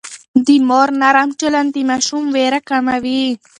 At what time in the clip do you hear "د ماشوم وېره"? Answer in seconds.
1.75-2.59